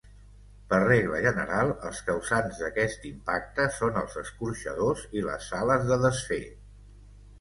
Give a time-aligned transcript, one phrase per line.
[0.69, 6.45] Per regla general els causants d'aquest impacte són els escorxadors i les sales de desfer.